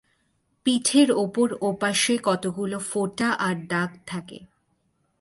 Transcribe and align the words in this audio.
পিঠের 0.65 1.09
ওপর 1.17 1.47
ও 1.61 1.67
পাশে 1.73 2.13
কতগুলো 2.23 2.77
ফোঁটা 2.79 3.29
আর 3.39 3.55
দাগ 3.69 3.91
থাকে। 4.07 4.39